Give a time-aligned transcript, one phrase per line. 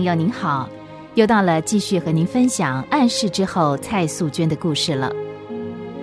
[0.00, 0.66] 朋友您好，
[1.12, 5.12] 又到了继续和您分享暗示之后蔡素娟的故事了。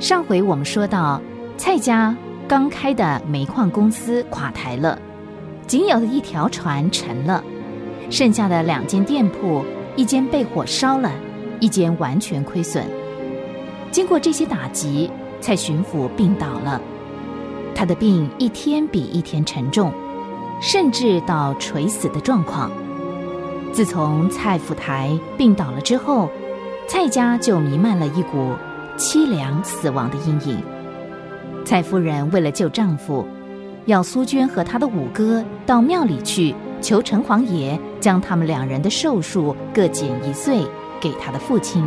[0.00, 1.20] 上回我们说到，
[1.58, 2.16] 蔡家
[2.48, 4.98] 刚开的煤矿公司垮台了，
[5.66, 7.44] 仅有的一条船沉了，
[8.08, 9.62] 剩下的两间店铺，
[9.94, 11.12] 一间被火烧了，
[11.60, 12.82] 一间完全亏损。
[13.90, 16.80] 经过这些打击，蔡巡抚病倒了，
[17.74, 19.92] 他的病一天比一天沉重，
[20.62, 22.72] 甚至到垂死的状况。
[23.72, 26.28] 自从蔡福台病倒了之后，
[26.86, 28.52] 蔡家就弥漫了一股
[28.98, 30.62] 凄凉死亡的阴影。
[31.64, 33.26] 蔡夫人为了救丈夫，
[33.86, 40.60] 要苏娟和她的五哥到庙里去求城隍爷将他们两人的寿数各减一岁
[41.00, 41.82] 给他的父亲。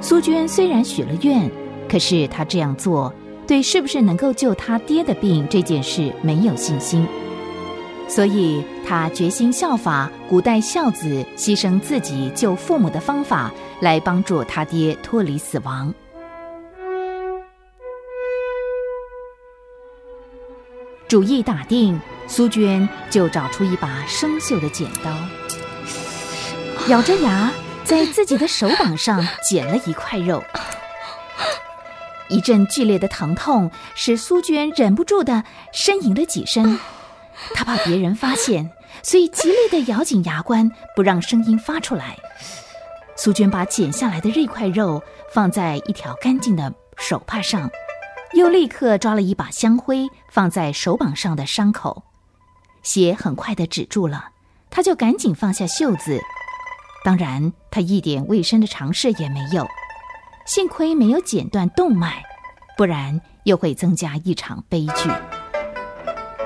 [0.00, 1.48] 苏娟虽然许了愿，
[1.88, 3.12] 可是她这样做
[3.46, 7.06] 对是不是能够救她爹的病这件事没有信心。
[8.08, 15.94] 所以，他决心效法古代孝子牺牲自己救父母的方法，来帮助他爹脱离死亡。
[21.06, 25.14] 主意打定，苏娟就找出一把生锈的剪刀，
[26.88, 27.50] 咬着牙
[27.84, 30.42] 在自己的手膀上剪了一块肉。
[32.28, 36.78] 一阵剧烈的疼痛使苏娟忍不住的呻吟了几声。
[37.54, 38.70] 他怕别人发现，
[39.02, 42.16] 所以极力的咬紧牙关，不让声音发出来。
[43.16, 47.68] 苏娟把剪下来的这块肉放在一条干净的手帕上，
[48.34, 52.04] 又立刻抓了一把香灰放在手膀上的伤口，
[52.82, 54.28] 血很快的止住了。
[54.70, 56.20] 他就赶紧放下袖子，
[57.04, 59.66] 当然他一点卫生的常识也没有。
[60.46, 62.22] 幸亏没有剪断动脉，
[62.76, 65.10] 不然又会增加一场悲剧。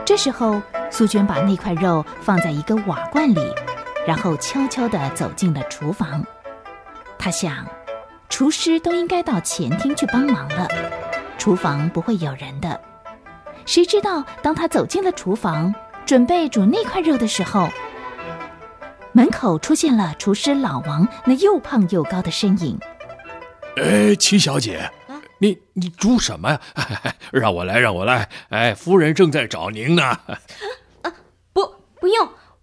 [0.07, 0.63] 这时候。
[0.93, 3.41] 苏娟把那块肉放在一个瓦罐里，
[4.07, 6.23] 然后悄悄地走进了厨房。
[7.19, 7.67] 她想，
[8.29, 10.69] 厨师都应该到前厅去帮忙了，
[11.39, 12.79] 厨房不会有人的。
[13.65, 15.75] 谁知道，当她走进了厨房，
[16.05, 17.71] 准备煮那块肉的时候，
[19.13, 22.79] 门口出现了厨师老王那又胖又高的身影。
[23.77, 24.91] 哎，齐小姐，
[25.39, 26.61] 你你煮什么呀？
[27.33, 28.29] 让我来，让我来。
[28.51, 30.19] 哎，夫人正在找您呢。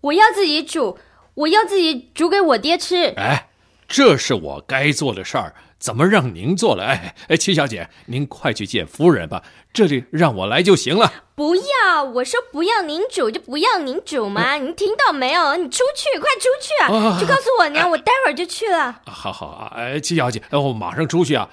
[0.02, 0.98] 我要自己煮，
[1.34, 3.14] 我要自己煮给我爹吃。
[3.18, 3.50] 哎，
[3.88, 6.86] 这是我该做的事儿，怎么让您做了？
[6.86, 9.44] 哎哎，七小姐，您快去见夫人吧，
[9.74, 11.12] 这里让我来就行了。
[11.36, 15.56] 不要，我说不要您煮就不要您煮嘛，您听到没有？
[15.56, 17.18] 你出去，快出去啊！
[17.20, 19.02] 去告诉我娘，我待会儿就去了。
[19.06, 21.50] 好好啊，哎，七小姐，我马上出去啊。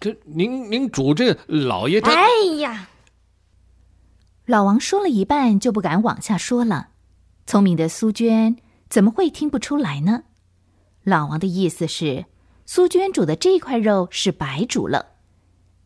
[0.00, 2.12] 可您您煮这老爷他……
[2.12, 2.28] 哎
[2.58, 2.88] 呀，
[4.46, 6.88] 老王说了一半就不敢往下说了。
[7.46, 8.56] 聪明的苏娟
[8.88, 10.24] 怎么会听不出来呢？
[11.02, 12.24] 老王的意思是，
[12.64, 15.12] 苏娟煮的这块肉是白煮了。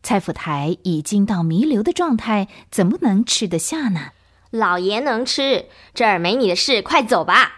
[0.01, 4.11] 蔡福台已经到弥留的状态，怎么能吃得下呢？
[4.51, 7.51] 老爷能吃，这儿没你的事，快走吧。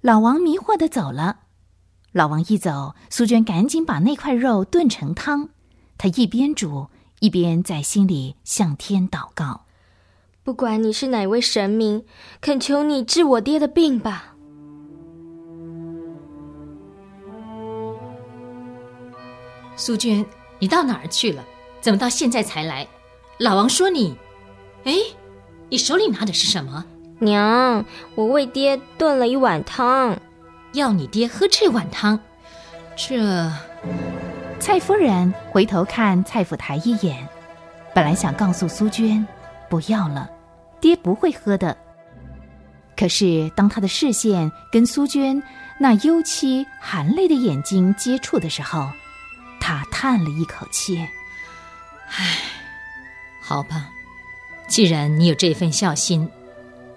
[0.00, 1.40] 老王迷惑的走了。
[2.12, 5.50] 老王一走，苏娟赶紧把那块肉炖成汤。
[5.98, 6.88] 她一边煮，
[7.20, 9.66] 一边在心里向天祷告。
[10.48, 12.02] 不管你是哪位神明，
[12.40, 14.34] 恳求你治我爹的病吧。
[19.76, 20.24] 苏娟，
[20.58, 21.44] 你到哪儿去了？
[21.82, 22.88] 怎么到现在才来？
[23.36, 24.16] 老王说你，
[24.84, 24.94] 哎，
[25.68, 26.82] 你手里拿的是什么？
[27.18, 27.84] 娘，
[28.14, 30.18] 我为爹炖了一碗汤，
[30.72, 32.18] 要你爹喝这碗汤。
[32.96, 33.52] 这，
[34.58, 37.28] 蔡夫人回头看蔡府台一眼，
[37.94, 39.28] 本来想告诉苏娟，
[39.68, 40.26] 不要了。
[40.80, 41.76] 爹不会喝的。
[42.96, 45.40] 可是，当他的视线跟苏娟
[45.78, 48.90] 那幽凄含泪的眼睛接触的时候，
[49.60, 50.98] 他叹了一口气
[52.10, 52.38] ：“唉，
[53.40, 53.88] 好吧，
[54.66, 56.28] 既然你有这份孝心，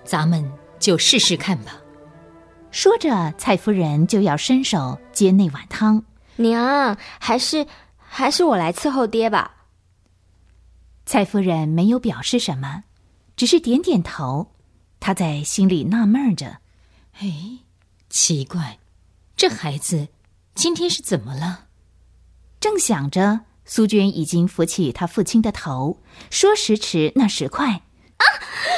[0.03, 0.43] 咱们
[0.79, 1.73] 就试试看吧。”
[2.71, 6.03] 说着，蔡夫人就要伸手接那碗汤。
[6.37, 7.67] 娘，还是
[7.97, 9.51] 还是我来伺候爹吧。
[11.05, 12.85] 蔡夫人没有表示什么。
[13.41, 14.51] 只是点点头，
[14.99, 16.59] 他在心里纳闷着
[17.17, 17.61] ：“哎，
[18.07, 18.77] 奇怪，
[19.35, 20.09] 这孩子
[20.53, 21.65] 今天是怎么了？”
[22.61, 27.81] 正想着，苏娟已经扶起他父亲的头，说时迟，那时快
[28.21, 28.23] ：“啊，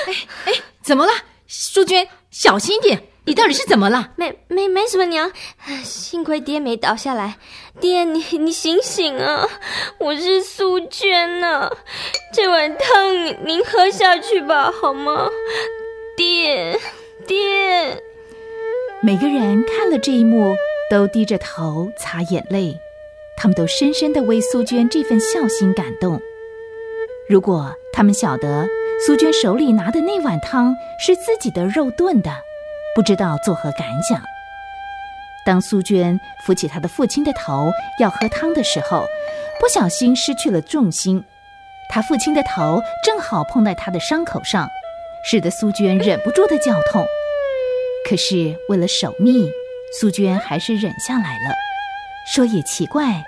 [0.07, 0.13] 哎
[0.45, 1.11] 哎，怎么了？
[1.45, 4.11] 苏娟，小心点。”你到底是怎么了？
[4.17, 5.31] 没没没什么，娘，
[5.83, 7.37] 幸亏爹没倒下来。
[7.79, 9.47] 爹，你你醒醒啊！
[9.97, 11.71] 我是苏娟呢，
[12.33, 15.29] 这碗汤您您喝下去吧，好吗？
[16.17, 16.77] 爹
[17.25, 18.03] 爹，
[19.01, 20.53] 每个人看了这一幕，
[20.89, 22.77] 都低着头擦眼泪，
[23.37, 26.21] 他们都深深的为苏娟这份孝心感动。
[27.29, 28.67] 如果他们晓得
[29.07, 32.29] 苏娟手里拿的那碗汤是自己的肉炖的，
[32.95, 34.21] 不知道作何感想。
[35.45, 39.05] 当苏娟扶起她的父亲的头要喝汤的时候，
[39.59, 41.23] 不小心失去了重心，
[41.89, 44.69] 她父亲的头正好碰在她的伤口上，
[45.25, 47.05] 使得苏娟忍不住的叫痛。
[48.09, 49.49] 可是为了守密，
[49.99, 51.55] 苏娟还是忍下来了。
[52.33, 53.23] 说也奇怪，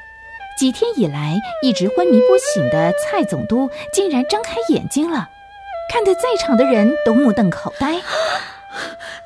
[0.57, 5.29] 几天以来一直昏迷不醒的蔡总督竟然张开眼睛了，
[5.91, 7.95] 看得在场的人都目瞪口呆。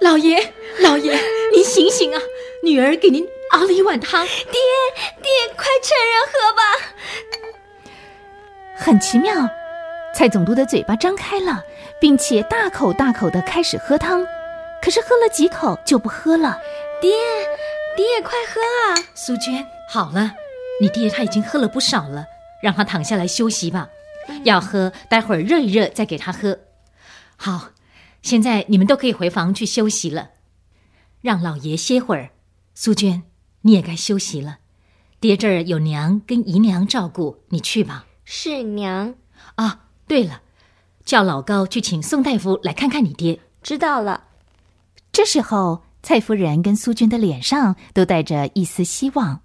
[0.01, 1.19] 老爷，老爷，
[1.53, 2.21] 您醒醒啊！
[2.63, 4.25] 女儿给您熬了一碗汤。
[4.25, 4.59] 爹，
[5.21, 6.61] 爹，快趁热喝吧。
[8.77, 9.33] 很奇妙，
[10.15, 11.61] 蔡总督的嘴巴张开了，
[11.99, 14.25] 并且大口大口的开始喝汤，
[14.81, 16.57] 可是喝了几口就不喝了。
[17.01, 17.11] 爹，
[17.97, 19.03] 爹，快喝啊！
[19.13, 20.31] 苏娟，好了，
[20.81, 22.25] 你爹他已经喝了不少了，
[22.63, 23.89] 让他躺下来休息吧。
[24.45, 26.57] 要喝，待会儿热一热再给他喝。
[27.35, 27.71] 好。
[28.21, 30.31] 现在你们都可以回房去休息了，
[31.21, 32.31] 让老爷歇会儿。
[32.75, 33.23] 苏娟，
[33.61, 34.59] 你也该休息了。
[35.19, 38.05] 爹这儿有娘跟姨娘照顾，你去吧。
[38.23, 39.15] 是娘。
[39.55, 40.41] 啊，对了，
[41.03, 43.39] 叫老高去请宋大夫来看看你爹。
[43.61, 44.25] 知道了。
[45.11, 49.41] 这时候，蔡夫人跟苏娟的脸上都带着一丝希望。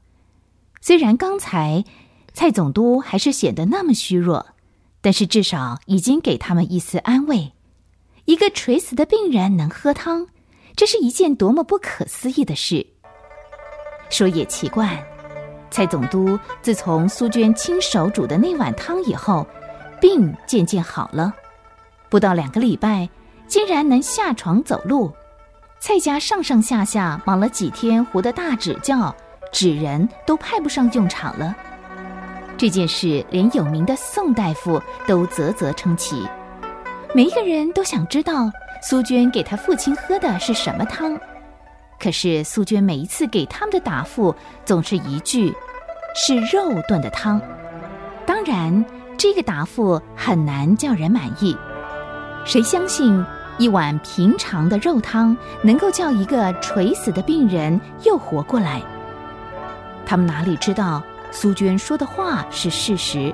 [0.80, 1.84] 虽然刚才
[2.32, 4.46] 蔡总督还是显得那么虚弱，
[5.00, 7.53] 但是至少已经给他们一丝安慰。
[8.26, 10.26] 一个垂死的病人能喝汤，
[10.74, 12.86] 这是一件多么不可思议的事。
[14.08, 15.04] 说也奇怪，
[15.70, 19.46] 蔡总督自从苏娟亲手煮的那碗汤以后，
[20.00, 21.34] 病渐渐好了，
[22.08, 23.08] 不到两个礼拜，
[23.46, 25.12] 竟然能下床走路。
[25.78, 29.14] 蔡家上上下下忙了几天糊的大指教、
[29.52, 31.54] 纸人都派不上用场了。
[32.56, 36.26] 这件事连有名的宋大夫都啧啧称奇。
[37.16, 38.50] 每一个人都想知道
[38.82, 41.16] 苏娟给她父亲喝的是什么汤，
[41.96, 44.34] 可是苏娟每一次给他们的答复
[44.64, 45.54] 总是一句
[46.16, 47.40] ：“是肉炖的汤。”
[48.26, 48.84] 当然，
[49.16, 51.56] 这个答复很难叫人满意。
[52.44, 53.24] 谁相信
[53.58, 58.82] 一碗平常的肉汤能够叫一个垂死的病人又活过来？
[60.04, 61.00] 他们哪里知道
[61.30, 63.32] 苏娟说的话是事实？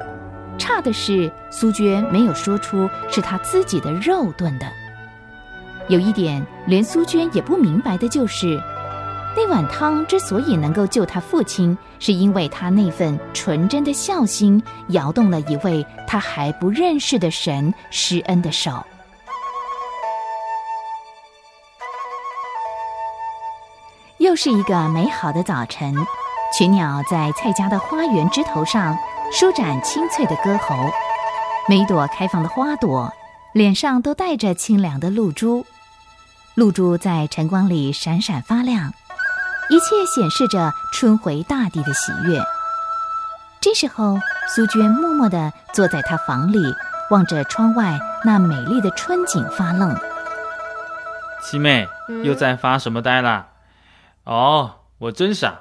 [0.60, 4.66] 差的是，苏娟没有说出是她自己的肉炖的。
[5.88, 8.62] 有一点，连苏娟也不明白的就是，
[9.34, 18.84] 那碗汤之所以能够救她父亲，是因为她那份纯真的孝心摇动了一位她还不认识的神施恩的手。
[24.18, 25.94] 又是一个美好的早晨，
[26.56, 28.94] 群鸟在蔡家的花园枝头上。
[29.32, 30.74] 舒展清脆的歌喉，
[31.68, 33.12] 每朵开放的花朵
[33.52, 35.64] 脸上都带着清凉的露珠，
[36.56, 38.92] 露珠在晨光里闪闪发亮，
[39.68, 42.42] 一切显示着春回大地的喜悦。
[43.60, 44.18] 这时候，
[44.48, 46.58] 苏娟默默地坐在她房里，
[47.10, 49.96] 望着窗外那美丽的春景发愣。
[51.40, 51.86] 七妹
[52.24, 53.46] 又在发什么呆啦？
[54.24, 55.60] 哦，我真傻，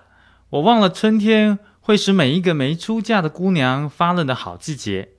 [0.50, 1.60] 我忘了春天。
[1.90, 5.10] 会使每一个没出嫁的姑娘发愣的好季节。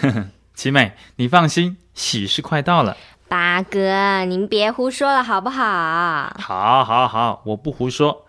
[0.52, 2.94] 七妹，你放心，喜事快到了。
[3.26, 6.30] 八哥，您别胡说了，好不好？
[6.38, 8.26] 好，好，好，我不胡说。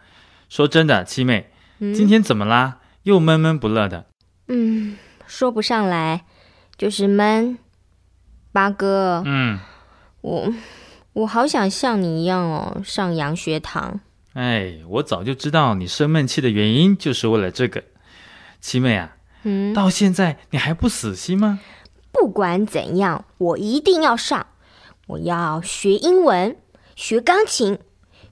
[0.47, 1.51] 说真的，七妹，
[1.93, 2.77] 今天怎么啦？
[3.03, 4.05] 又闷闷不乐的。
[4.47, 4.95] 嗯，
[5.27, 6.23] 说不上来，
[6.77, 7.57] 就是闷。
[8.53, 9.59] 八哥，嗯，
[10.21, 10.53] 我
[11.11, 13.99] 我好想像你一样哦，上洋学堂。
[14.35, 17.81] 哎，我早就知道你生闷气的原因就是为了这个，
[18.59, 21.61] 七妹啊，嗯，到现在你还不死心吗？
[22.11, 24.45] 不管怎样，我一定要上。
[25.07, 26.57] 我要学英文，
[26.97, 27.79] 学钢琴，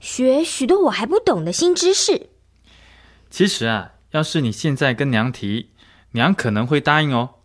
[0.01, 2.31] 学许多我还不懂的新知识。
[3.29, 5.69] 其实啊，要是你现在跟娘提，
[6.11, 7.35] 娘可能会答应哦。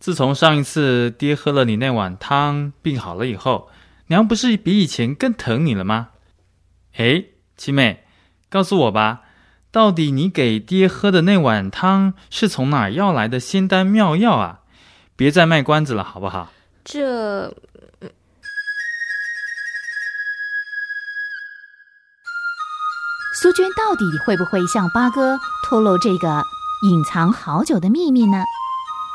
[0.00, 3.70] 自从上一次爹喝了你那碗汤，病好了以后，
[4.08, 6.08] 娘不是比以前更疼你了吗？
[6.96, 7.26] 哎。
[7.64, 8.04] 七妹，
[8.50, 9.22] 告诉我吧，
[9.72, 14.60] 到底你给爹喝的那碗汤是从哪儿要来的仙丹妙药啊？
[15.16, 16.52] 别再卖关子了，好不好？
[16.84, 17.48] 这，
[23.40, 26.42] 苏娟到底会不会向八哥透露这个
[26.86, 28.44] 隐藏好久的秘密呢？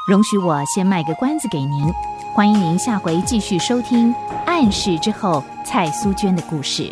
[0.10, 1.94] 容许我先卖个关子给您，
[2.34, 4.12] 欢迎您下回继续收听
[4.48, 6.92] 《暗示之后》蔡苏娟的故事。